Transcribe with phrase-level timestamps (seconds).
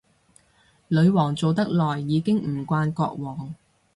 [0.87, 3.53] 女皇做得耐，已經唔慣國王